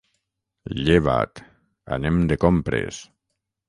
Lleva't, 0.87 1.43
anem 1.99 2.19
de 2.33 2.43
compres. 2.49 3.09